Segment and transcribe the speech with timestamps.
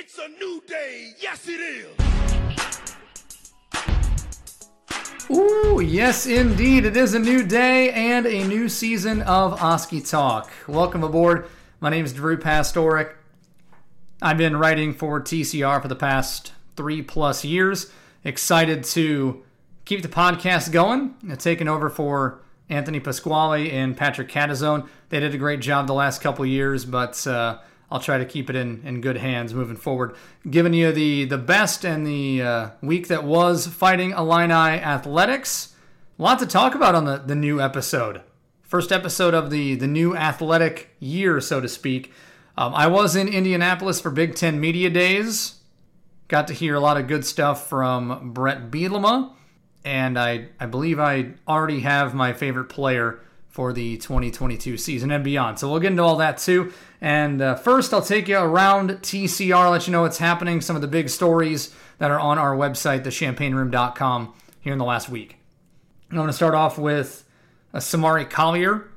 [0.00, 1.10] It's a new day.
[1.18, 1.88] Yes, it is.
[5.28, 6.84] Ooh, yes, indeed.
[6.84, 10.52] It is a new day and a new season of Oskee Talk.
[10.68, 11.48] Welcome aboard.
[11.80, 13.14] My name is Drew Pastorek.
[14.22, 17.90] I've been writing for TCR for the past three plus years.
[18.22, 19.42] Excited to
[19.84, 21.16] keep the podcast going.
[21.38, 24.86] Taken over for Anthony Pasquale and Patrick Catazone.
[25.08, 27.58] They did a great job the last couple years, but uh,
[27.90, 30.14] I'll try to keep it in, in good hands moving forward.
[30.48, 35.74] Giving you the, the best and the uh, week that was fighting Illini athletics.
[36.18, 38.22] A lot to talk about on the, the new episode.
[38.62, 42.12] First episode of the, the new athletic year, so to speak.
[42.58, 45.60] Um, I was in Indianapolis for Big Ten Media Days.
[46.26, 49.32] Got to hear a lot of good stuff from Bret Bielema.
[49.84, 53.20] And I, I believe I already have my favorite player
[53.58, 55.58] for the 2022 season and beyond.
[55.58, 56.72] So we'll get into all that too.
[57.00, 60.82] And uh, first, I'll take you around TCR, let you know what's happening, some of
[60.82, 65.38] the big stories that are on our website, thechampaignroom.com, here in the last week.
[66.08, 67.24] I'm going to start off with
[67.74, 68.92] uh, Samari Collier,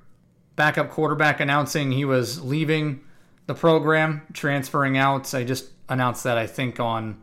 [0.55, 3.01] backup quarterback, announcing he was leaving
[3.47, 5.33] the program, transferring out.
[5.33, 7.19] I just announced that, I think, on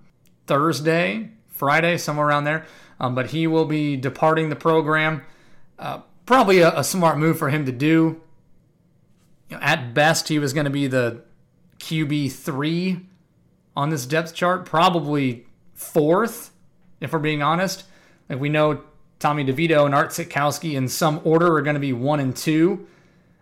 [0.49, 2.67] Thursday, Friday, somewhere around there.
[2.99, 5.23] Um, but he will be departing the program.
[5.79, 8.21] Uh, probably a, a, smart move for him to do.
[9.49, 11.23] You know, at best, he was going to be the
[11.79, 13.01] QB three
[13.75, 16.51] on this depth chart, probably fourth,
[17.01, 17.85] if we're being honest.
[18.29, 18.83] Like we know,
[19.19, 22.87] Tommy DeVito and Art Sitkowski in some order are going to be one and two,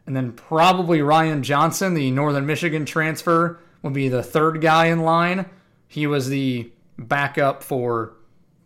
[0.07, 5.01] and then probably Ryan Johnson, the Northern Michigan transfer, will be the third guy in
[5.01, 5.47] line.
[5.89, 8.13] He was the backup for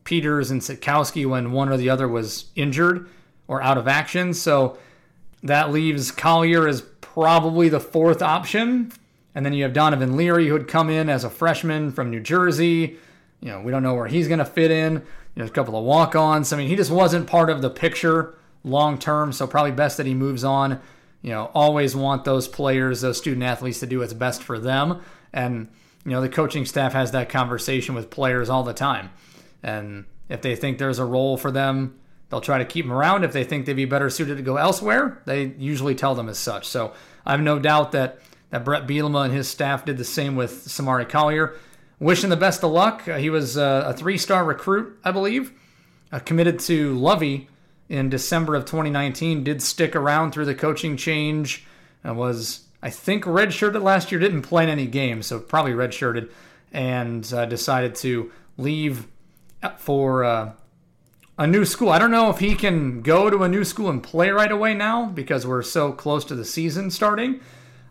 [0.05, 3.09] Peters and Sitkowski when one or the other was injured
[3.51, 4.33] or out of action.
[4.33, 4.79] So
[5.43, 8.93] that leaves Collier as probably the fourth option.
[9.35, 12.21] And then you have Donovan Leary, who would come in as a freshman from New
[12.21, 12.97] Jersey.
[13.41, 14.95] You know, we don't know where he's going to fit in.
[15.35, 16.53] You know, a couple of walk ons.
[16.53, 19.33] I mean, he just wasn't part of the picture long term.
[19.33, 20.81] So probably best that he moves on.
[21.21, 25.03] You know, always want those players, those student athletes to do what's best for them.
[25.33, 25.67] And,
[26.05, 29.11] you know, the coaching staff has that conversation with players all the time.
[29.61, 32.00] And if they think there's a role for them,
[32.31, 33.25] they'll try to keep them around.
[33.25, 36.39] If they think they'd be better suited to go elsewhere, they usually tell them as
[36.39, 36.67] such.
[36.67, 36.93] So
[37.27, 38.21] I have no doubt that,
[38.51, 41.57] that Bret Bielema and his staff did the same with Samari Collier.
[41.99, 43.07] Wishing the best of luck.
[43.07, 45.53] Uh, he was uh, a three star recruit, I believe,
[46.11, 47.49] uh, committed to Lovie
[47.91, 49.45] in December of 2019.
[49.45, 51.67] Did stick around through the coaching change.
[52.03, 54.19] Was, I think, redshirted last year.
[54.19, 56.31] Didn't play in any games, so probably redshirted.
[56.73, 59.07] And uh, decided to leave
[59.77, 60.53] for uh,
[61.41, 61.89] a new school.
[61.89, 64.75] I don't know if he can go to a new school and play right away
[64.75, 67.41] now because we're so close to the season starting.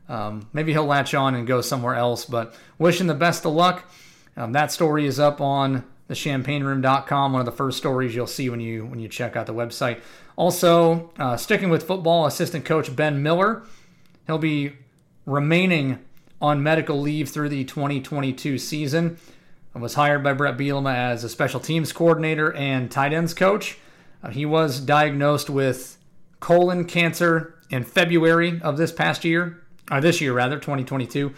[0.08, 3.92] Um, maybe he'll latch on and go somewhere else, but wishing the best of luck.
[4.38, 8.50] Um, that story is up on the champaignroom.com one of the first stories you'll see
[8.50, 10.00] when you when you check out the website
[10.36, 13.62] also uh, sticking with football assistant coach ben miller
[14.26, 14.74] he'll be
[15.28, 16.00] remaining
[16.42, 19.20] on medical leave through the 2022 season
[19.82, 23.78] was hired by Bret Bielema as a special teams coordinator and tight ends coach.
[24.24, 25.98] Uh, he was diagnosed with
[26.40, 31.34] colon cancer in February of this past year, or this year rather, 2022,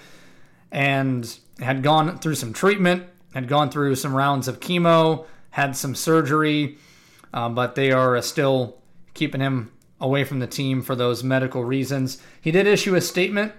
[0.71, 3.03] and had gone through some treatment,
[3.33, 6.77] had gone through some rounds of chemo, had some surgery,
[7.33, 8.77] um, but they are still
[9.13, 12.21] keeping him away from the team for those medical reasons.
[12.41, 13.53] He did issue a statement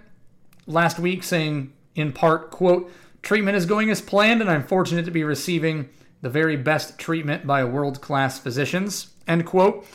[0.67, 2.91] last week saying, in part, quote,
[3.23, 5.89] Treatment is going as planned, and I'm fortunate to be receiving
[6.21, 9.13] the very best treatment by world class physicians.
[9.27, 9.87] End quote.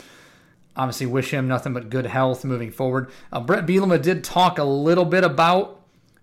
[0.75, 3.09] Obviously, wish him nothing but good health moving forward.
[3.31, 5.81] Uh, Bret Bielema did talk a little bit about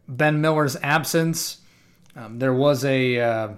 [0.09, 1.59] Ben Miller's absence.
[2.17, 3.49] Um, there was a uh,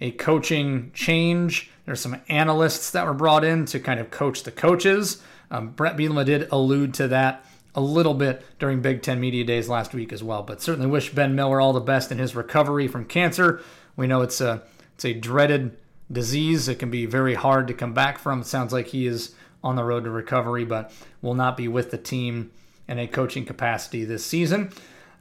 [0.00, 1.70] a coaching change.
[1.84, 5.22] There's some analysts that were brought in to kind of coach the coaches.
[5.50, 9.68] Um, Bret Bielema did allude to that a little bit during Big Ten Media Days
[9.68, 10.42] last week as well.
[10.42, 13.60] But certainly wish Ben Miller all the best in his recovery from cancer.
[13.96, 14.62] We know it's a
[14.94, 15.76] it's a dreaded
[16.10, 16.68] disease.
[16.68, 18.40] It can be very hard to come back from.
[18.40, 20.92] It sounds like he is on the road to recovery, but
[21.22, 22.50] will not be with the team
[22.88, 24.70] in a coaching capacity this season.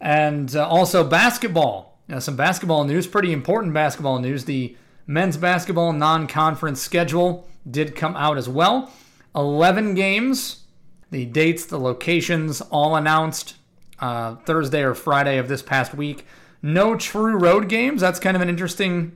[0.01, 1.97] And uh, also basketball.
[2.07, 4.45] Know, some basketball news, pretty important basketball news.
[4.45, 4.75] The
[5.05, 8.91] men's basketball non-conference schedule did come out as well.
[9.35, 10.63] 11 games
[11.11, 13.55] the dates, the locations, all announced
[13.99, 16.25] uh, Thursday or Friday of this past week.
[16.61, 18.01] No true road games.
[18.01, 19.15] That's kind of an interesting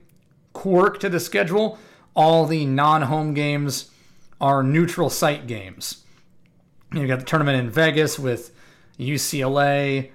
[0.52, 1.78] quirk to the schedule.
[2.14, 3.90] All the non home games
[4.40, 6.04] are neutral site games.
[6.92, 8.54] You've got the tournament in Vegas with
[8.98, 10.10] UCLA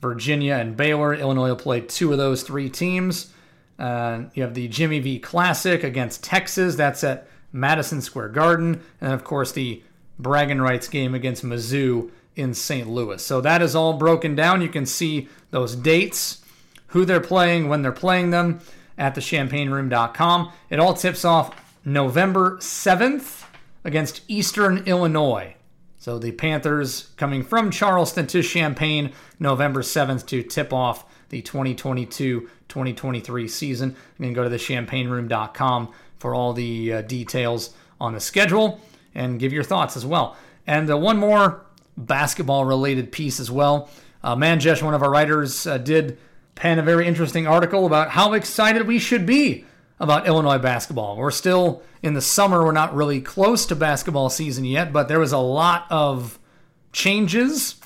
[0.00, 1.14] Virginia and Baylor.
[1.14, 3.32] Illinois will play two of those three teams.
[3.78, 6.76] Uh, you have the Jimmy V Classic against Texas.
[6.76, 8.82] That's at Madison Square Garden.
[9.00, 9.82] And of course, the
[10.18, 12.88] bragging rights game against Mizzou in St.
[12.88, 13.22] Louis.
[13.22, 14.62] So that is all broken down.
[14.62, 16.44] You can see those dates,
[16.88, 18.60] who they're playing, when they're playing them
[18.98, 20.52] at the champaignroom.com.
[20.70, 21.54] It all tips off
[21.84, 23.44] November 7th
[23.84, 25.54] against Eastern Illinois.
[25.98, 32.48] So the Panthers coming from Charleston to Champaign November 7th to tip off the 2022
[32.68, 33.96] 2023 season.
[34.18, 38.80] You can go to the champaignroom.com for all the uh, details on the schedule
[39.16, 40.36] and give your thoughts as well.
[40.66, 41.64] And uh, one more
[41.96, 43.88] basketball related piece as well.
[44.22, 46.18] Uh, Manjesh, one of our writers, uh, did
[46.54, 49.64] pen a very interesting article about how excited we should be
[49.98, 51.16] about Illinois basketball.
[51.16, 55.18] We're still in the summer, we're not really close to basketball season yet, but there
[55.18, 56.38] was a lot of
[56.92, 57.76] changes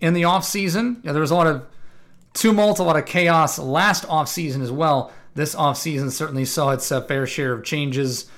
[0.00, 1.04] in the offseason.
[1.04, 1.66] Yeah, there was a lot of
[2.32, 5.12] tumult, a lot of chaos last offseason as well.
[5.34, 8.30] This offseason certainly saw its uh, fair share of changes.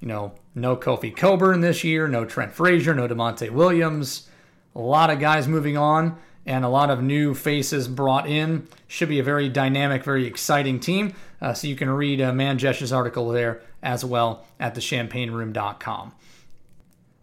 [0.00, 4.28] You know, no Kofi Cockburn this year, no Trent Frazier, no Da'Monte Williams.
[4.74, 8.66] A lot of guys moving on and a lot of new faces brought in.
[8.86, 11.14] Should be a very dynamic, very exciting team.
[11.40, 16.14] Uh, so you can read uh, Manjesh's article there as well at thechampaignroom.com.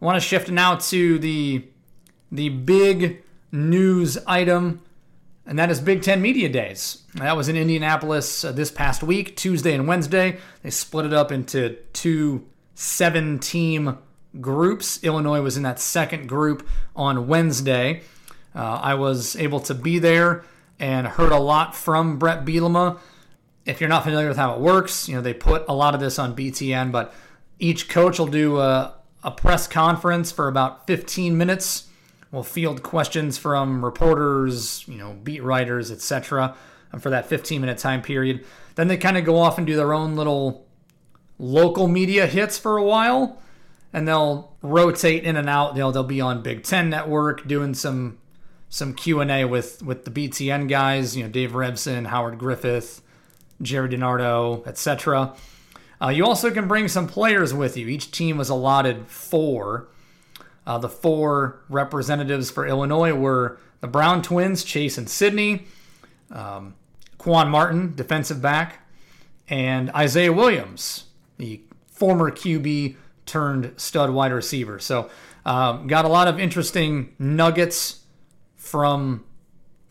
[0.01, 1.65] I want to shift now to the
[2.31, 4.81] the big news item,
[5.45, 7.03] and that is Big Ten Media Days.
[7.15, 10.37] That was in Indianapolis uh, this past week, Tuesday and Wednesday.
[10.61, 12.45] They split it up into two
[12.75, 13.97] seven team
[14.39, 15.03] groups.
[15.03, 18.01] Illinois was in that second group on Wednesday.
[18.53, 20.43] Uh, I was able to be there
[20.79, 22.99] and heard a lot from Bret Bielema.
[23.65, 25.99] If you're not familiar with how it works, you know they put a lot of
[25.99, 27.13] this on BTN, but
[27.57, 28.93] each coach will do a,
[29.23, 31.87] a press conference for about 15 minutes.
[32.31, 36.55] We'll field questions from reporters, you know, beat writers, etc.
[36.99, 38.45] for that 15 minute time period.
[38.75, 40.64] Then they kind of go off and do their own little
[41.37, 43.41] local media hits for a while,
[43.93, 45.75] and they'll rotate in and out.
[45.75, 48.17] They'll they'll be on Big Ten Network doing some
[48.69, 51.15] some Q and A with with the BTN guys.
[51.15, 53.01] You know, Dave Revsine, Howard Griffith,
[53.61, 55.35] Gerry DiNardo, etc.
[56.01, 57.87] Uh, you also can bring some players with you.
[57.87, 59.87] Each team was allotted four.
[60.67, 65.67] Uh, the four representatives for Illinois were the Brown twins, Chase and Sydney,
[66.31, 66.75] um,
[67.17, 68.79] Quan Martin, defensive back,
[69.47, 71.04] and Isaiah Williams,
[71.37, 72.95] the former QB
[73.25, 74.79] turned stud wide receiver.
[74.79, 75.09] So,
[75.45, 78.01] um, got a lot of interesting nuggets
[78.55, 79.23] from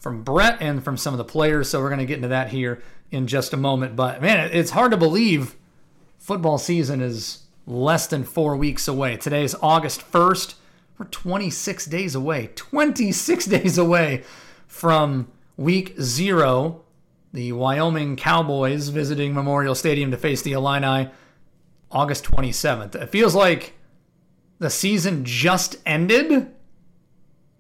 [0.05, 1.71] from Bret and from some of the players.
[1.71, 3.97] So we're going to get into that here in just a moment.
[3.97, 5.57] But man, it's hard to believe
[6.19, 9.17] football season is less than four weeks away.
[9.17, 10.57] Today is August 1st.
[10.99, 12.51] We're 26 days away.
[12.55, 14.25] 26 days away
[14.67, 16.83] from week zero.
[17.33, 21.09] The Wyoming Cowboys visiting Memorial Stadium to face the Illini
[21.95, 22.95] August 27th.
[22.97, 23.75] It feels like
[24.59, 26.53] the season just ended.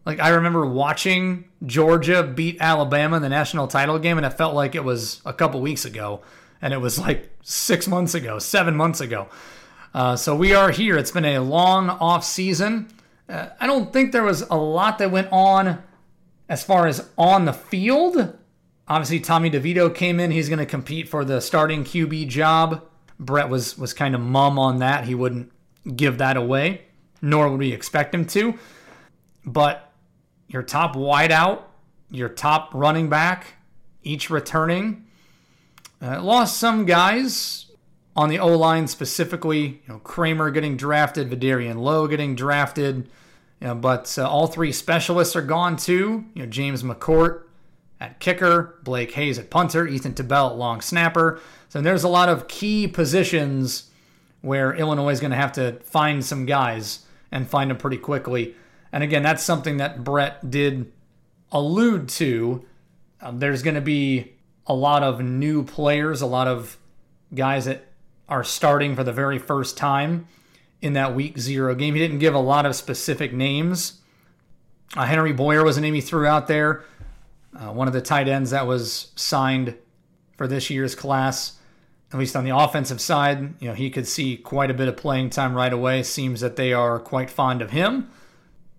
[0.04, 4.54] Like I remember watching Georgia beat Alabama in the national title game, and it felt
[4.54, 6.20] like it was a couple weeks ago,
[6.60, 9.28] and it was like six months ago, seven months ago.
[9.94, 10.98] Uh, so we are here.
[10.98, 12.88] It's been a long off season.
[13.28, 15.82] Uh, I don't think there was a lot that went on
[16.48, 18.36] as far as on the field.
[18.86, 20.30] Obviously, Tommy DeVito came in.
[20.30, 22.82] He's going to compete for the starting QB job.
[23.18, 25.04] Bret was was kind of mum on that.
[25.04, 25.52] He wouldn't
[25.96, 26.82] give that away,
[27.22, 28.58] nor would we expect him to.
[29.44, 29.92] But
[30.48, 31.62] your top wideout,
[32.10, 33.54] your top running back,
[34.02, 35.06] each returning,
[36.02, 37.70] uh, lost some guys
[38.16, 39.82] on the O line specifically.
[39.86, 43.08] You know, Kramer getting drafted, Vederian Lowe getting drafted.
[43.60, 46.24] You know, but uh, all three specialists are gone too.
[46.34, 47.44] You know, James McCourt
[48.00, 51.40] at kicker, Blake Hayes at punter, Ethan Tabell at long snapper.
[51.74, 53.90] So there's a lot of key positions
[54.42, 57.00] where Illinois is going to have to find some guys
[57.32, 58.54] and find them pretty quickly.
[58.92, 60.92] And again, that's something that Bret did
[61.50, 62.64] allude to.
[63.20, 64.34] Um, there's going to be
[64.68, 66.78] a lot of new players, a lot of
[67.34, 67.88] guys that
[68.28, 70.28] are starting for the very first time
[70.80, 71.94] in that week zero game.
[71.94, 74.00] He didn't give a lot of specific names.
[74.96, 76.84] Uh, Henry Boyer was a name he threw out there,
[77.52, 79.74] uh, one of the tight ends that was signed
[80.36, 81.58] for this year's class
[82.12, 84.96] at least on the offensive side, you know, he could see quite a bit of
[84.96, 86.02] playing time right away.
[86.02, 88.10] Seems that they are quite fond of him.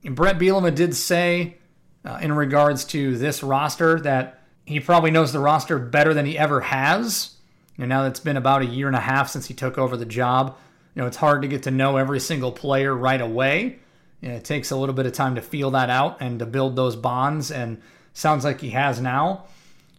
[0.03, 1.57] And Bret Bielema did say
[2.05, 6.37] uh, in regards to this roster that he probably knows the roster better than he
[6.37, 7.35] ever has.
[7.77, 9.97] Know, now that it's been about a year and a half since he took over
[9.97, 10.57] the job,
[10.93, 13.79] you know, it's hard to get to know every single player right away.
[14.21, 16.45] You know, it takes a little bit of time to feel that out and to
[16.45, 17.81] build those bonds and
[18.13, 19.45] sounds like he has now.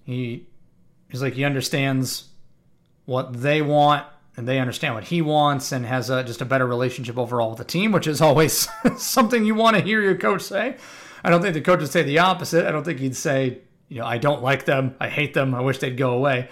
[0.04, 0.47] He
[1.11, 2.25] he's like he understands
[3.07, 6.67] what they want and they understand what he wants and has a, just a better
[6.67, 10.43] relationship overall with the team, which is always something you want to hear your coach
[10.43, 10.77] say.
[11.25, 12.67] I don't think the coach would say the opposite.
[12.67, 13.59] I don't think he'd say,
[13.89, 16.49] you know, I don't like them, I hate them, I wish they'd go away.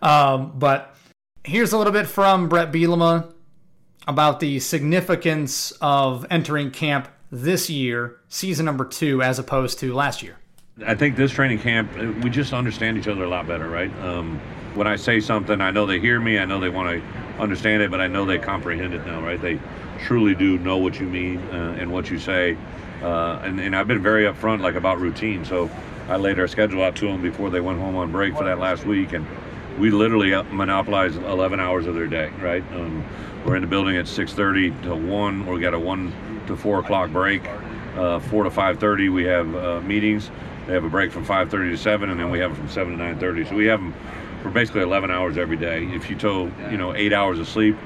[0.00, 0.94] Um, but
[1.42, 3.32] here's a little bit from Bret Bielema
[4.06, 10.22] about the significance of entering camp this year, season number two, as opposed to last
[10.22, 10.36] year.
[10.86, 11.92] I think this training camp,
[12.22, 13.92] we just understand each other a lot better, right?
[14.00, 14.40] Um,
[14.74, 17.82] when I say something, I know they hear me, I know they want to understand
[17.82, 19.40] it, but I know they comprehend it now, right?
[19.40, 19.58] They
[20.00, 22.56] truly do know what you mean uh, and what you say.
[23.02, 25.44] Uh, and, and I've been very upfront, like about routine.
[25.44, 25.70] So
[26.08, 28.58] I laid our schedule out to them before they went home on break for that
[28.58, 29.26] last week, and
[29.78, 32.62] we literally monopolized 11 hours of their day, right?
[32.72, 33.04] Um,
[33.44, 36.80] we're in the building at 6:30 to 1, or we got a 1 to 4
[36.80, 37.42] o'clock break.
[37.96, 40.30] Uh, 4 to 5:30 we have uh, meetings.
[40.66, 42.96] They have a break from 5:30 to 7, and then we have them from 7
[42.96, 43.48] to 9:30.
[43.48, 43.94] So we have them
[44.44, 45.86] for basically 11 hours every day.
[45.86, 47.78] If you told, you know, eight hours of sleep,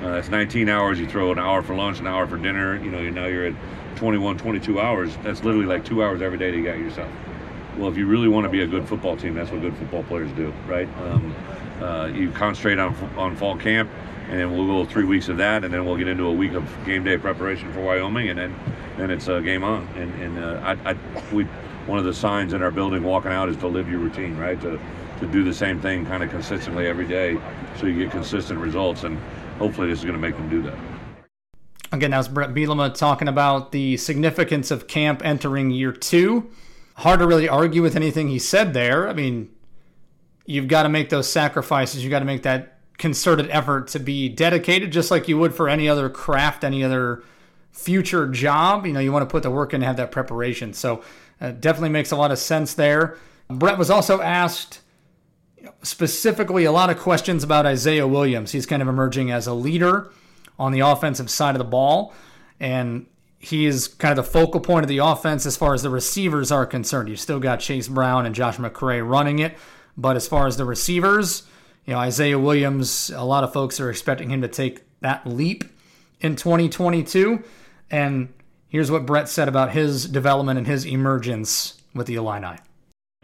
[0.00, 0.98] uh, that's 19 hours.
[0.98, 2.82] You throw an hour for lunch, an hour for dinner.
[2.82, 3.54] You know, you now you're at
[3.96, 5.14] 21, 22 hours.
[5.22, 7.12] That's literally like two hours every day to get yourself.
[7.76, 10.04] Well, if you really want to be a good football team, that's what good football
[10.04, 10.88] players do, right?
[11.02, 11.34] Um,
[11.82, 13.90] uh, you concentrate on on fall camp,
[14.30, 16.54] and then we'll go three weeks of that, and then we'll get into a week
[16.54, 18.58] of game day preparation for Wyoming, and then
[18.96, 19.86] then it's uh, game on.
[19.88, 20.96] And, and uh, I, I,
[21.34, 21.44] we
[21.84, 24.58] one of the signs in our building walking out is to live your routine, right?
[24.62, 24.80] To
[25.20, 27.38] to do the same thing kind of consistently every day,
[27.78, 29.18] so you get consistent results, and
[29.58, 30.76] hopefully this is going to make them do that.
[31.92, 36.50] Again, that was Bret Bielema talking about the significance of camp entering year two.
[36.96, 39.08] Hard to really argue with anything he said there.
[39.08, 39.50] I mean,
[40.46, 42.02] you've got to make those sacrifices.
[42.02, 45.68] You've got to make that concerted effort to be dedicated, just like you would for
[45.68, 47.22] any other craft, any other
[47.70, 48.86] future job.
[48.86, 50.72] You know, you want to put the work in and have that preparation.
[50.72, 51.02] So,
[51.40, 53.16] uh, definitely makes a lot of sense there.
[53.48, 54.80] Bret was also asked
[55.82, 58.52] specifically a lot of questions about Isaiah Williams.
[58.52, 60.10] He's kind of emerging as a leader
[60.58, 62.14] on the offensive side of the ball,
[62.58, 63.06] and
[63.38, 66.50] he is kind of the focal point of the offense as far as the receivers
[66.50, 67.08] are concerned.
[67.08, 69.56] You've still got Chase Brown and Josh McCray running it,
[69.96, 71.42] but as far as the receivers,
[71.84, 75.64] you know, Isaiah Williams, a lot of folks are expecting him to take that leap
[76.20, 77.42] in 2022.
[77.90, 78.32] And
[78.68, 82.56] here's what Bret said about his development and his emergence with the Illini.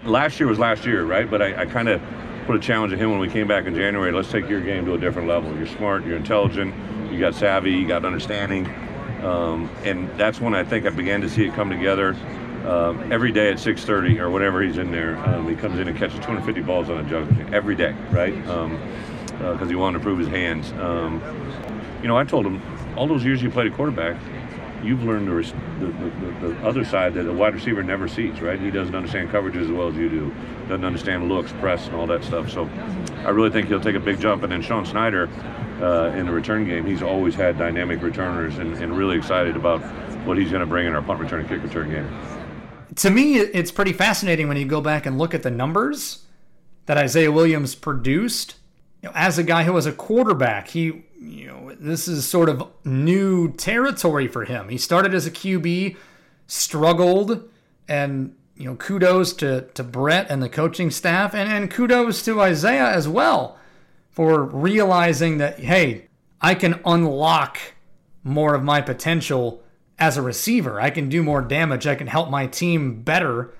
[0.04, 1.30] Last year was last year, right?
[1.30, 2.00] But I, I kind of
[2.46, 4.12] put a challenge at him when we came back in January.
[4.12, 5.56] Let's take your game to a different level.
[5.56, 6.74] You're smart, you're intelligent,
[7.12, 8.66] you got savvy, you got understanding.
[9.22, 12.16] Um, and that's when I think I began to see it come together.
[12.64, 15.96] Uh, every day at 6:30 or whatever he's in there, um, he comes in and
[15.96, 18.34] catches 250 balls on a jug every day, right?
[18.34, 18.78] Because um,
[19.40, 20.72] uh, he wanted to prove his hands.
[20.72, 21.20] Um,
[22.02, 22.62] you know, I told him
[22.96, 24.16] all those years you played a quarterback,
[24.82, 28.60] you've learned the, the, the, the, other side that a wide receiver never sees, right?
[28.60, 30.34] He doesn't understand coverages as well as you do,
[30.68, 32.50] doesn't understand looks, press, and all that stuff.
[32.50, 32.68] So
[33.18, 34.42] I really think he'll take a big jump.
[34.42, 35.28] And then Sean Snyder
[35.80, 39.80] uh, in the return game, he's always had dynamic returners and, and really excited about
[40.26, 42.08] what he's going to bring in our punt return and kick return game.
[42.96, 46.24] To me, it's pretty fascinating when you go back and look at the numbers
[46.86, 48.56] that Isaiah Williams produced.
[49.02, 52.48] You know, as a guy who was a quarterback, he you know, this is sort
[52.48, 54.68] of new territory for him.
[54.68, 55.96] He started as a QB,
[56.46, 57.48] struggled,
[57.88, 62.40] and you know, kudos to to Bret and the coaching staff, and and kudos to
[62.40, 63.58] Isaiah as well
[64.10, 66.08] for realizing that hey,
[66.40, 67.58] I can unlock
[68.24, 69.62] more of my potential
[69.98, 70.80] as a receiver.
[70.80, 71.86] I can do more damage.
[71.86, 73.54] I can help my team better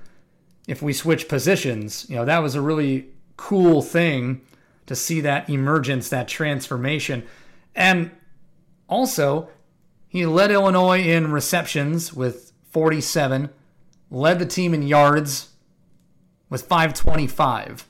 [0.66, 2.07] if we switch positions.
[2.09, 4.42] You know, that was a really cool thing
[4.87, 7.25] to see that emergence, that transformation.
[7.75, 8.11] And
[8.88, 9.49] also,
[10.09, 13.50] he led Illinois in receptions with 47,
[14.11, 15.50] led the team in yards
[16.50, 17.88] with 525.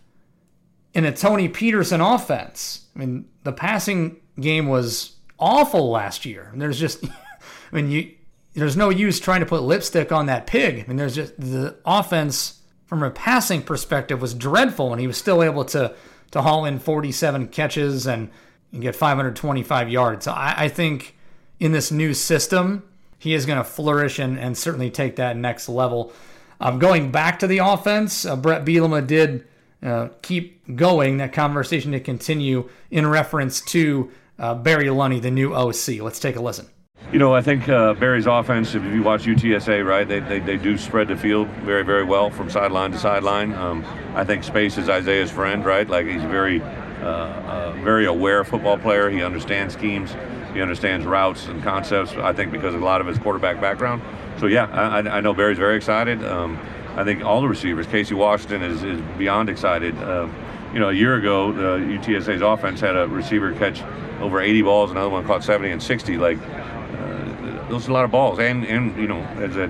[0.95, 6.49] In a Tony Petersen offense, I mean, the passing game was awful last year.
[6.53, 7.05] And there's just,
[7.73, 8.12] I mean, you,
[8.55, 10.81] there's no use trying to put lipstick on that pig.
[10.81, 15.17] I mean, there's just the offense from a passing perspective was dreadful, and he was
[15.17, 15.95] still able to
[16.33, 18.31] to haul in 47 catches and
[18.73, 20.25] and get 525 yards.
[20.25, 21.17] So I, I think
[21.61, 22.83] in this new system,
[23.19, 26.12] he is going to flourish and, and certainly take that next level.
[26.61, 29.47] Um, going back to the offense, uh, Bret Bielema did
[29.83, 35.55] uh, keep going that conversation to continue in reference to uh, Barry Lunney, the new
[35.55, 36.00] OC.
[36.00, 36.67] Let's take a listen.
[37.12, 40.57] You know, I think uh, Barry's offense, if you watch UTSA, right, they, they, they
[40.57, 43.52] do spread the field very, very well from sideline to sideline.
[43.55, 45.88] Um, I think space is Isaiah's friend, right?
[45.88, 46.62] Like he's very
[47.03, 49.11] uh, very aware football player.
[49.11, 50.15] He understands schemes.
[50.55, 52.13] He understands routes and concepts.
[52.13, 54.03] I think because of a lot of his quarterback background.
[54.39, 56.25] So yeah, I, I know Barry's very excited.
[56.25, 56.59] Um,
[56.97, 57.87] I think all the receivers.
[57.87, 59.97] Casey Washington is, is beyond excited.
[59.97, 60.29] Uh,
[60.73, 63.83] you know, a year ago, uh, UTSA's offense had a receiver catch
[64.21, 66.17] over 80 balls, another one caught 70 and 60.
[66.17, 68.39] Like, uh, those are a lot of balls.
[68.39, 69.69] And, and you know, as a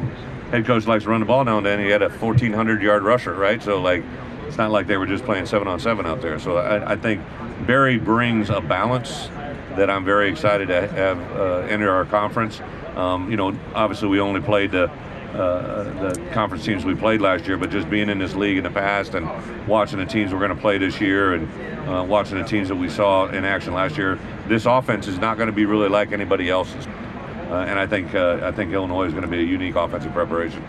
[0.51, 3.03] head coach likes to run the ball now and then, he had a 1,400 yard
[3.03, 3.63] rusher, right?
[3.63, 4.05] So, like,
[4.53, 6.39] it's not like they were just playing seven on seven out there.
[6.39, 7.23] So I, I think
[7.67, 9.29] Barry brings a balance
[9.77, 12.61] that I'm very excited to have uh, enter our conference.
[12.95, 14.91] Um, you know, obviously we only played the
[15.33, 18.65] uh, the conference teams we played last year, but just being in this league in
[18.65, 19.27] the past and
[19.67, 22.77] watching the teams we're going to play this year and uh, watching the teams that
[22.77, 24.19] we saw in action last year,
[24.49, 26.87] this offense is not going to be really like anybody else's.
[26.87, 30.13] Uh, and I think uh, I think Illinois is going to be a unique offensive
[30.13, 30.63] preparation.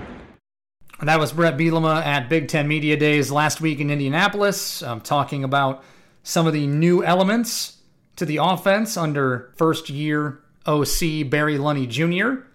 [1.01, 5.43] That was Bret Bielema at Big Ten Media Days last week in Indianapolis, um, talking
[5.43, 5.83] about
[6.21, 7.77] some of the new elements
[8.15, 12.45] to the offense under first year OC Barry Lunney Jr.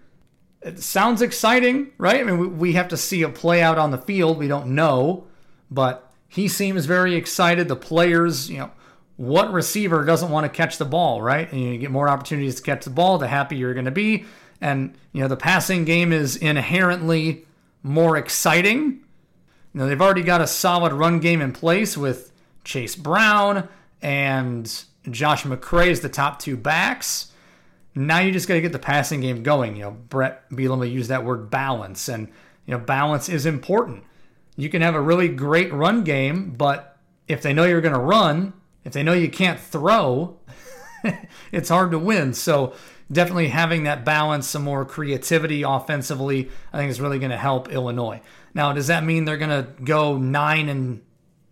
[0.61, 2.19] It sounds exciting, right?
[2.19, 4.37] I mean, we have to see it play out on the field.
[4.37, 5.27] We don't know,
[5.69, 7.67] but he seems very excited.
[7.67, 8.71] The players, you know,
[9.17, 11.51] what receiver doesn't want to catch the ball, right?
[11.51, 14.25] And you get more opportunities to catch the ball, the happier you're going to be.
[14.61, 17.45] And, you know, the passing game is inherently
[17.83, 19.03] more exciting.
[19.73, 22.31] You know, they've already got a solid run game in place with
[22.63, 23.67] Chase Brown
[24.01, 27.31] and Josh McCray as the top two backs.
[27.95, 29.75] Now you just got to get the passing game going.
[29.75, 32.27] You know, Bret Bielema used that word balance, and
[32.65, 34.03] you know, balance is important.
[34.55, 37.99] You can have a really great run game, but if they know you're going to
[37.99, 40.37] run, if they know you can't throw,
[41.51, 42.33] it's hard to win.
[42.33, 42.73] So
[43.11, 47.69] definitely having that balance, some more creativity offensively, I think is really going to help
[47.69, 48.21] Illinois.
[48.53, 51.01] Now, does that mean they're going to go nine and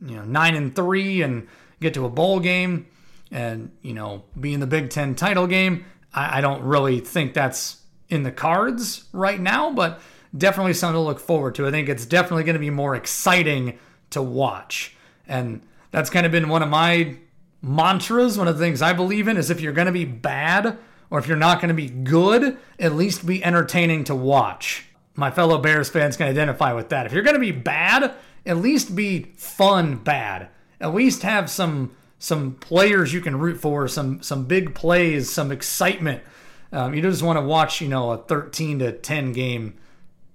[0.02, 1.48] you know nine and three and
[1.80, 2.88] get to a bowl game
[3.32, 5.86] and you know be in the Big Ten title game?
[6.14, 10.00] I, I don't really think that's in the cards right now, but
[10.38, 11.68] definitely something to look forward to.
[11.68, 13.80] I think it's definitely going to be more exciting
[14.12, 14.96] to watch,
[15.28, 15.62] and
[15.92, 17.18] that's kind of been one of my
[17.62, 18.38] mantras.
[18.38, 20.78] One of the things I believe in is if you're going to be bad
[21.10, 24.86] or if you're not going to be good, at least be entertaining to watch.
[25.16, 27.06] My fellow Bears fans can identify with that.
[27.06, 28.14] If you're going to be bad,
[28.46, 30.50] at least be fun bad.
[30.80, 35.52] At least have some some players you can root for, some some big plays, some
[35.52, 36.24] excitement.
[36.72, 39.76] Um, you just want to watch, you know, a 13 to 10 game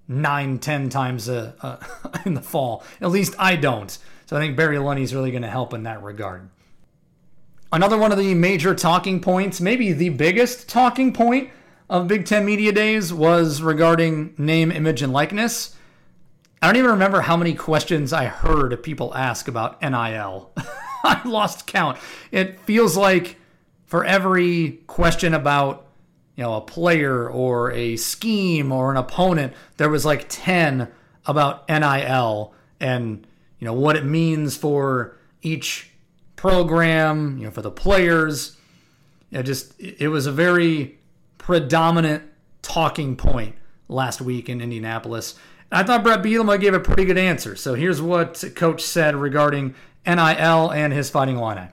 [0.08, 1.54] nine, 10 times a,
[2.04, 2.84] a in the fall.
[3.00, 3.96] At least I don't.
[4.26, 6.48] So I think Barry Lunney is really going to help in that regard.
[7.72, 11.48] Another one of the major talking points, maybe the biggest talking point
[11.88, 15.74] of Big Ten Media Days, was regarding name, image, and likeness.
[16.60, 20.52] I don't even remember how many questions I heard people ask about NIL.
[21.02, 21.96] I lost count.
[22.30, 23.36] It feels like
[23.86, 25.86] for every question about
[26.36, 30.88] you know a player or a scheme or an opponent, there was like 10
[31.24, 33.26] about NIL and
[33.58, 35.91] you know what it means for each
[36.42, 38.56] program, you know, for the players.
[39.30, 40.98] It just it was a very
[41.38, 42.24] predominant
[42.62, 43.54] talking point
[43.88, 45.36] last week in Indianapolis.
[45.70, 47.54] I thought Bret Bielema gave a pretty good answer.
[47.54, 51.68] So here's what Coach said regarding NIL and his Fighting Illini.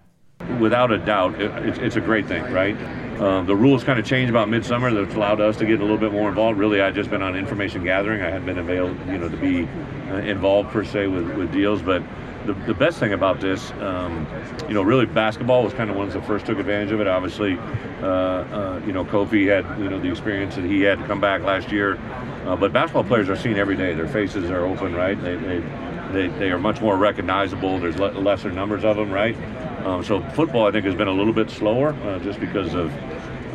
[0.59, 2.77] Without a doubt, it, it's, it's a great thing, right?
[3.19, 4.93] Um, the rules kind of changed about midsummer.
[4.93, 6.59] That's allowed us to get a little bit more involved.
[6.59, 8.21] Really, I'd just been on information gathering.
[8.21, 9.67] I hadn't been available, you know, to be
[10.11, 12.03] uh, involved per se with, with deals, but
[12.49, 14.25] the, the best thing about this, um,
[14.67, 17.07] you know, really basketball was kind of ones that first took advantage of it.
[17.07, 17.57] Obviously,
[18.01, 21.21] uh, uh, you know, Kofi had, you know, the experience that he had to come
[21.21, 21.99] back last year.
[22.45, 23.93] Uh, but basketball players are seen every day.
[23.93, 25.21] Their faces are open, right?
[25.21, 25.63] They, they,
[26.11, 27.79] they, they are much more recognizable.
[27.79, 29.35] There's le- lesser numbers of them, right?
[29.85, 32.91] Um, so football, I think, has been a little bit slower uh, just because of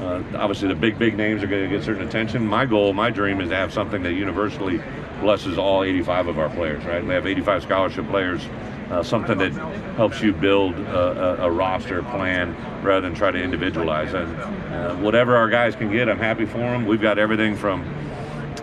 [0.03, 2.47] uh, obviously the big, big names are going to get certain attention.
[2.47, 4.81] My goal, my dream is to have something that universally
[5.21, 7.05] blesses all 85 of our players, right?
[7.05, 8.47] We have 85 scholarship players
[8.91, 9.53] uh, something that
[9.97, 14.13] helps you build a, a, a, roster plan rather than try to individualize.
[14.13, 16.87] And uh, whatever our guys can get, I'm happy for them.
[16.87, 17.83] We've got everything from,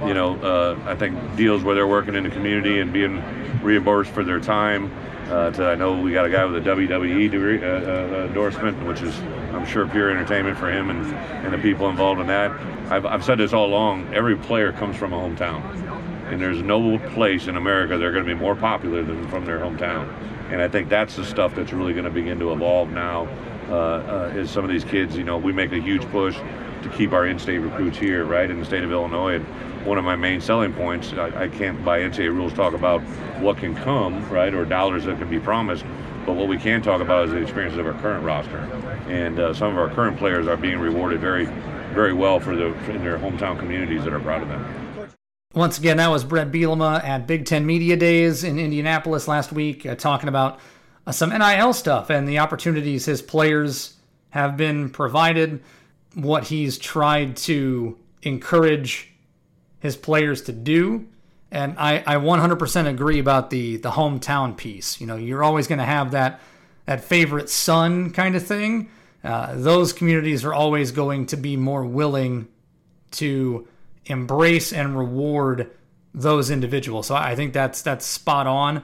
[0.05, 3.21] you know, uh, I think deals where they're working in the community and being
[3.61, 4.91] reimbursed for their time.
[5.29, 8.85] Uh, to, I know we got a guy with a WWE degree, uh, uh, endorsement,
[8.85, 9.17] which is,
[9.53, 11.05] I'm sure, pure entertainment for him and,
[11.45, 12.51] and the people involved in that.
[12.91, 15.80] I've, I've said this all along every player comes from a hometown
[16.31, 19.59] and there's no place in America they're going to be more popular than from their
[19.59, 20.09] hometown.
[20.49, 23.27] And I think that's the stuff that's really going to begin to evolve now.
[23.69, 26.91] Uh, uh, is some of these kids, you know, we make a huge push to
[26.97, 29.35] keep our in-state recruits here, right, in the state of Illinois.
[29.35, 29.45] And
[29.85, 33.01] one of my main selling points, I, I can't by NCAA rules talk about
[33.39, 35.85] what can come, right, or dollars that can be promised.
[36.25, 38.57] But what we can talk about is the experiences of our current roster,
[39.07, 41.45] and uh, some of our current players are being rewarded very,
[41.93, 44.90] very well for the in their hometown communities that are proud of them.
[45.53, 49.85] Once again, that was Bret Bielema at Big Ten Media Days in Indianapolis last week,
[49.85, 50.59] uh, talking about
[51.05, 53.95] uh, some NIL stuff and the opportunities his players
[54.29, 55.61] have been provided,
[56.13, 59.11] what he's tried to encourage
[59.79, 61.05] his players to do.
[61.51, 65.01] And I, I 100% agree about the the hometown piece.
[65.01, 66.39] You know, you're always going to have that
[66.85, 68.89] that favorite son kind of thing.
[69.21, 72.47] Uh, those communities are always going to be more willing
[73.11, 73.67] to
[74.05, 75.71] embrace and reward
[76.13, 77.07] those individuals.
[77.07, 78.83] So I think that's that's spot on.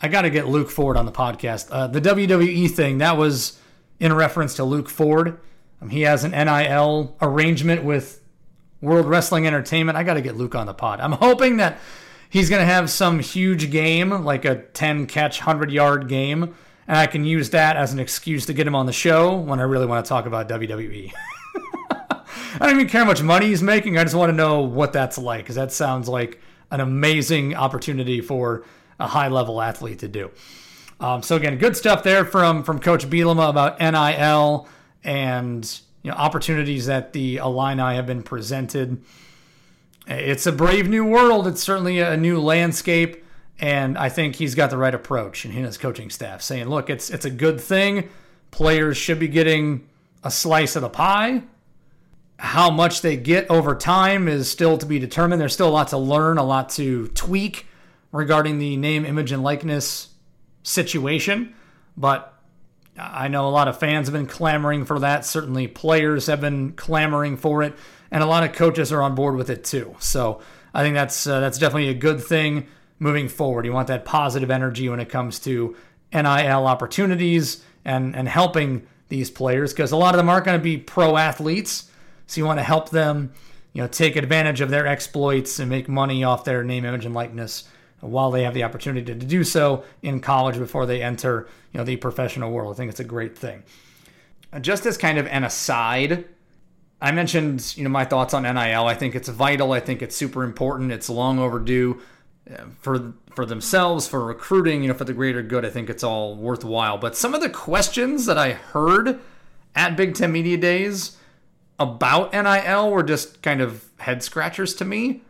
[0.00, 1.68] I got to get Luke Ford on the podcast.
[1.70, 3.58] Uh, the WWE thing that was
[3.98, 5.38] in reference to Luke Ford.
[5.82, 8.22] Um, he has an NIL arrangement with
[8.80, 9.98] World Wrestling Entertainment.
[9.98, 11.00] I got to get Luke on the pod.
[11.00, 11.78] I'm hoping that
[12.30, 16.54] he's going to have some huge game, like a 10 catch, 100 yard game,
[16.88, 19.60] and I can use that as an excuse to get him on the show when
[19.60, 21.12] I really want to talk about WWE.
[22.54, 23.98] I don't even care how much money he's making.
[23.98, 28.20] I just want to know what that's like because that sounds like an amazing opportunity
[28.20, 28.64] for
[28.98, 30.30] a high level athlete to do.
[31.00, 34.68] Um, so again, good stuff there from from Coach Bielema about NIL
[35.02, 39.02] and you know opportunities that the Illini have been presented.
[40.06, 41.46] It's a brave new world.
[41.46, 43.24] It's certainly a new landscape,
[43.58, 46.68] and I think he's got the right approach and he and his coaching staff saying,
[46.68, 48.10] "Look, it's it's a good thing.
[48.50, 49.88] Players should be getting
[50.22, 51.42] a slice of the pie."
[52.40, 55.40] How much they get over time is still to be determined.
[55.40, 57.66] There's still a lot to learn, a lot to tweak
[58.12, 60.08] regarding the name, image, and likeness
[60.62, 61.54] situation.
[61.96, 62.34] But
[62.96, 65.24] I know a lot of fans have been clamoring for that.
[65.24, 67.74] Certainly, players have been clamoring for it,
[68.10, 69.94] and a lot of coaches are on board with it too.
[69.98, 70.40] So
[70.74, 72.66] I think that's uh, that's definitely a good thing
[72.98, 73.66] moving forward.
[73.66, 75.76] You want that positive energy when it comes to
[76.12, 80.62] NIL opportunities and and helping these players because a lot of them aren't going to
[80.62, 81.89] be pro athletes.
[82.30, 83.32] So you want to help them,
[83.72, 87.12] you know, take advantage of their exploits and make money off their name, image, and
[87.12, 87.64] likeness
[87.98, 91.84] while they have the opportunity to do so in college before they enter you know
[91.84, 92.72] the professional world.
[92.72, 93.64] I think it's a great thing.
[94.60, 96.24] Just as kind of an aside,
[97.00, 98.86] I mentioned you know my thoughts on NIL.
[98.86, 99.72] I think it's vital.
[99.72, 100.92] I think it's super important.
[100.92, 102.00] It's long overdue
[102.48, 105.64] uh, for for themselves, for recruiting, you know, for the greater good.
[105.64, 106.96] I think it's all worthwhile.
[106.96, 109.18] But some of the questions that I heard
[109.74, 111.16] at Big Ten Media Days
[111.80, 115.22] about NIL were just kind of head scratchers to me.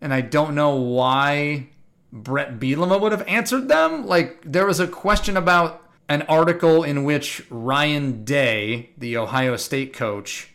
[0.00, 1.68] And I don't know why
[2.12, 4.06] Bret Bielema would have answered them.
[4.06, 9.92] Like there was a question about an article in which Ryan Day, the Ohio State
[9.92, 10.50] coach,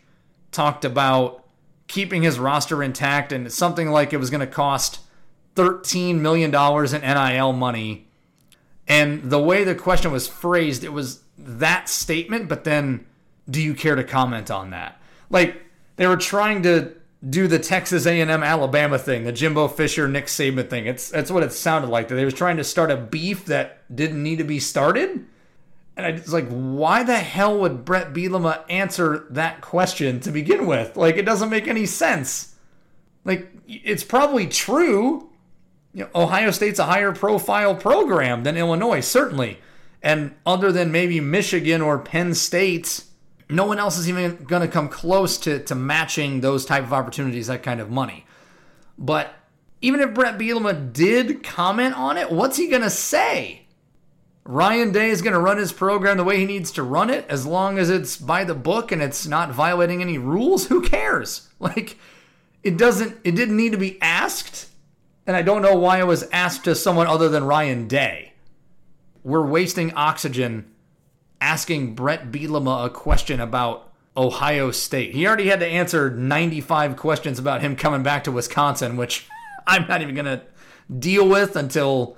[0.50, 1.44] talked about
[1.86, 5.00] keeping his roster intact and something like it was going to cost
[5.54, 8.08] $13 million in NIL money.
[8.88, 13.06] And the way the question was phrased, it was that statement, but then
[13.48, 15.00] do you care to comment on that?
[15.30, 15.62] Like
[15.96, 16.94] they were trying to
[17.28, 20.86] do the Texas A&M Alabama thing, the Jimbo Fisher Nick Saban thing.
[20.86, 22.08] It's that's what it sounded like.
[22.08, 25.26] That they was trying to start a beef that didn't need to be started.
[25.96, 30.66] And I was like, why the hell would Bret Bielema answer that question to begin
[30.66, 30.94] with?
[30.96, 32.54] Like, it doesn't make any sense.
[33.24, 35.30] Like, it's probably true.
[35.94, 39.58] You know, Ohio State's a higher profile program than Illinois, certainly.
[40.02, 43.02] And other than maybe Michigan or Penn State,
[43.48, 46.92] no one else is even going to come close to, to matching those type of
[46.92, 48.26] opportunities, that kind of money.
[48.98, 49.34] But
[49.80, 53.62] even if Bret Bielema did comment on it, what's he going to say?
[54.44, 57.26] Ryan Day is going to run his program the way he needs to run it
[57.28, 60.66] as long as it's by the book and it's not violating any rules.
[60.66, 61.48] Who cares?
[61.58, 61.96] Like,
[62.62, 64.68] it doesn't, it didn't need to be asked.
[65.26, 68.34] And I don't know why it was asked to someone other than Ryan Day.
[69.24, 70.70] We're wasting oxygen
[71.46, 75.14] asking Bret Bielema a question about Ohio State.
[75.14, 79.28] He already had to answer 95 questions about him coming back to Wisconsin, which
[79.66, 80.42] I'm not even going to
[80.98, 82.16] deal with until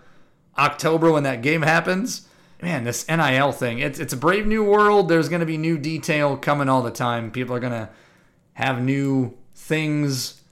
[0.56, 2.26] October when that game happens.
[2.62, 5.10] Man, this NIL thing, it's, it's a brave new world.
[5.10, 7.30] There's going to be new detail coming all the time.
[7.30, 7.90] People are going to
[8.54, 10.42] have new things.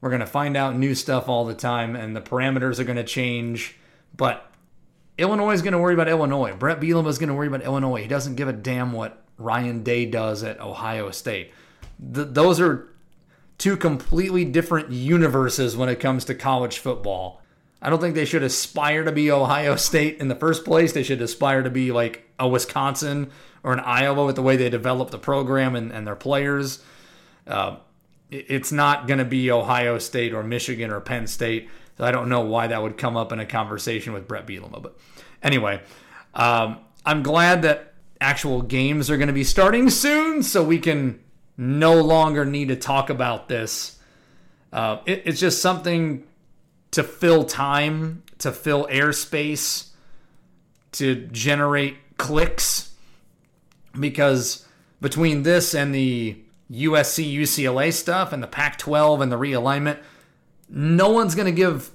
[0.00, 2.96] We're going to find out new stuff all the time, and the parameters are going
[2.96, 3.76] to change.
[4.16, 4.47] But
[5.18, 6.54] Illinois is going to worry about Illinois.
[6.54, 8.00] Bret Bielema is going to worry about Illinois.
[8.00, 11.52] He doesn't give a damn what Ryan Day does at Ohio State.
[12.14, 12.88] Th- those are
[13.58, 17.42] two completely different universes when it comes to college football.
[17.82, 20.92] I don't think they should aspire to be Ohio State in the first place.
[20.92, 23.30] They should aspire to be like a Wisconsin
[23.62, 26.82] or an Iowa with the way they develop the program and, and their players.
[27.46, 27.76] Uh,
[28.30, 31.68] it's not going to be Ohio State or Michigan or Penn State.
[31.98, 34.80] So I don't know why that would come up in a conversation with Bret Bielema.
[34.80, 34.96] But
[35.42, 35.82] anyway,
[36.32, 41.20] um, I'm glad that actual games are going to be starting soon so we can
[41.56, 43.96] no longer need to talk about this
[44.72, 46.24] Uh, it, it's just something
[46.90, 49.88] to fill time, to fill airspace,
[50.92, 52.94] to generate clicks.
[53.98, 54.66] Because
[55.00, 56.36] between this and the
[56.70, 59.98] USC UCLA stuff and the Pac 12 and the realignment,
[60.68, 61.90] no one's going to give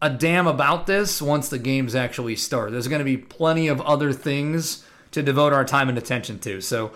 [0.00, 2.72] a damn about this once the games actually start.
[2.72, 6.60] There's going to be plenty of other things to devote our time and attention to.
[6.60, 6.92] So,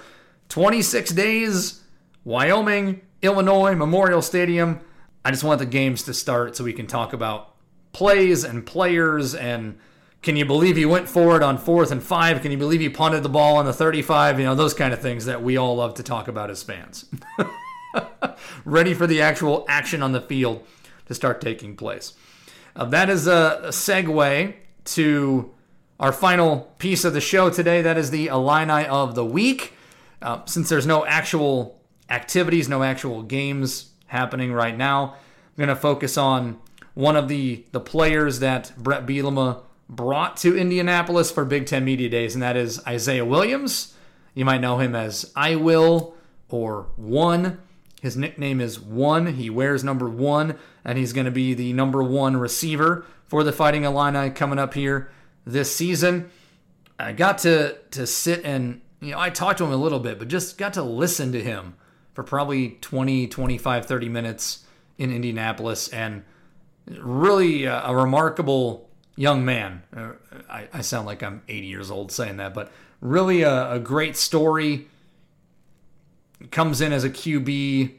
[0.48, 1.82] 26 days,
[2.24, 4.80] Wyoming, Illinois, Memorial Stadium.
[5.24, 7.54] I just want the games to start so we can talk about
[7.92, 9.78] plays and players and
[10.22, 12.42] can you believe he went for it on fourth and five?
[12.42, 14.40] Can you believe he punted the ball on the 35?
[14.40, 17.04] You know, those kind of things that we all love to talk about as fans.
[18.64, 20.66] Ready for the actual action on the field
[21.06, 22.14] to start taking place.
[22.74, 25.50] Uh, that is a, a segue to
[25.98, 27.82] our final piece of the show today.
[27.82, 29.72] That is the Illini of the week.
[30.20, 35.76] Uh, since there's no actual activities, no actual games happening right now, I'm going to
[35.76, 36.58] focus on
[36.94, 42.08] one of the, the players that Bret Bielema brought to Indianapolis for Big Ten Media
[42.08, 43.94] Days, and that is Isaiah Williams.
[44.34, 46.14] You might know him as I Will
[46.48, 47.58] or One.
[48.02, 49.34] His nickname is One.
[49.34, 53.52] He wears number one, and he's going to be the number one receiver for the
[53.52, 55.10] Fighting Illini coming up here
[55.44, 56.30] this season.
[56.98, 60.18] I got to to sit and you know I talked to him a little bit,
[60.18, 61.74] but just got to listen to him
[62.14, 64.64] for probably 20, 25, 30 minutes
[64.96, 66.22] in Indianapolis, and
[66.86, 69.82] really a, a remarkable young man.
[69.94, 70.12] Uh,
[70.48, 72.72] I, I, sound like I'm 80 years old saying that, but
[73.02, 74.86] really a, a great story
[76.50, 77.92] comes in as a QB,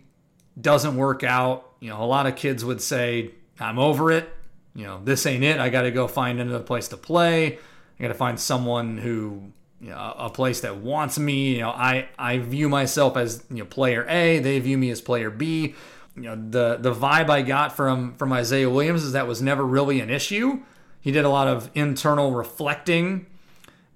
[0.60, 1.67] doesn't work out.
[1.80, 4.30] You know, a lot of kids would say, I'm over it.
[4.76, 5.60] You know, this ain't it.
[5.60, 7.58] I got to go find another place to play.
[8.00, 11.56] I got to find someone who, you know, a place that wants me.
[11.56, 14.40] You know, I, I view myself as, you know, player A.
[14.40, 15.76] They view me as player B.
[16.16, 19.64] You know, the, the vibe I got from, from Isaiah Williams is that was never
[19.64, 20.62] really an issue.
[21.00, 23.28] He did a lot of internal reflecting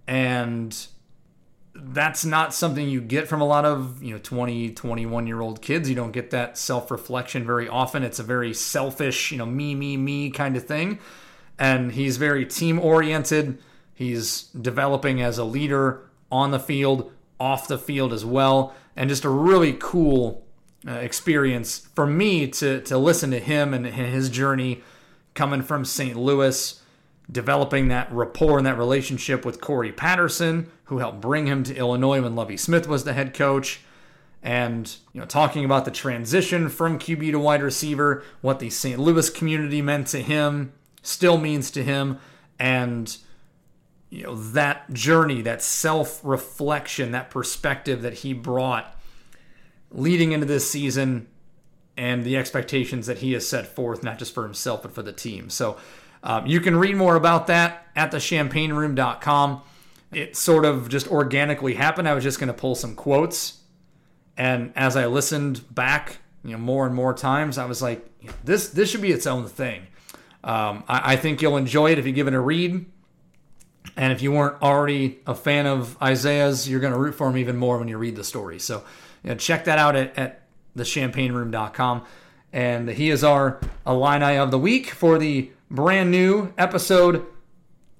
[0.07, 0.87] and
[1.73, 5.61] that's not something you get from a lot of you know 20 21 year old
[5.61, 5.89] kids.
[5.89, 8.03] You don't get that self-reflection very often.
[8.03, 10.99] It's a very selfish you know me me me kind of thing.
[11.57, 13.59] And he's very team oriented
[14.01, 18.73] he's developing as a leader on the field off the field as well.
[18.95, 20.43] And just a really cool
[20.87, 24.81] uh, experience for me to to listen to him and his journey
[25.35, 26.17] coming from St.
[26.17, 26.81] Louis
[27.31, 32.21] developing that rapport and that relationship with Corey Patterson, who helped bring him to Illinois
[32.21, 33.79] when Lovie Smith was the head coach.
[34.43, 38.99] And you know, talking about the transition from QB to wide receiver, what the St.
[38.99, 42.19] Louis community meant to him, still means to him,
[42.59, 43.15] and
[44.09, 48.93] you know that journey, that self-reflection, that perspective that he brought
[49.91, 51.25] leading into this season,
[51.95, 55.13] and the expectations that he has set forth, not just for himself but for the
[55.13, 55.49] team.
[55.49, 55.77] So
[56.21, 59.61] um, you can read more about that at thechampaignroom.com.
[60.11, 62.07] It sort of just organically happened.
[62.07, 63.59] I was just going to pull some quotes.
[64.37, 68.05] And as I listened back, you know, more and more times, I was like,
[68.43, 69.87] this this should be its own thing.
[70.43, 72.85] Um, I, I think you'll enjoy it if you give it a read.
[73.97, 77.37] And if you weren't already a fan of Isaiah's, you're going to root for him
[77.37, 78.59] even more when you read the story.
[78.59, 78.83] So
[79.23, 80.41] you know, check that out at, at
[80.77, 82.05] thechampaignroom.com.
[82.53, 87.25] And he is our Illini of the week for the brand new episode,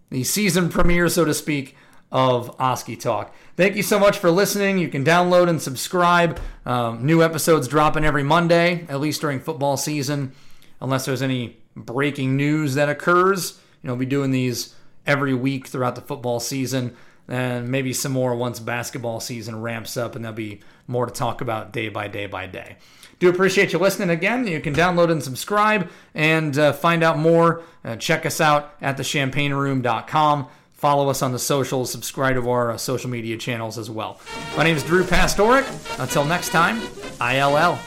[0.10, 1.76] the season premiere, so to speak,
[2.12, 3.34] of Oskee Talk.
[3.56, 4.78] Thank you so much for listening.
[4.78, 6.40] You can download and subscribe.
[6.66, 10.34] Um, new episodes dropping every Monday, at least during football season,
[10.82, 13.60] unless there's any breaking news that occurs.
[13.82, 14.76] You know, we'll be doing these
[15.08, 16.96] every week throughout the football season,
[17.28, 21.40] and maybe some more once basketball season ramps up, and there'll be more to talk
[21.42, 22.78] about day by day by day.
[23.20, 24.48] Do appreciate you listening again.
[24.48, 27.62] You can download and subscribe and uh, find out more.
[27.86, 30.48] Uh, check us out at thechampaignroom.com.
[30.82, 34.20] Follow us on the socials, subscribe to our uh, social media channels as well.
[34.58, 36.00] My name is Drew Pastorek.
[36.00, 36.82] Until next time,
[37.22, 37.78] ILL.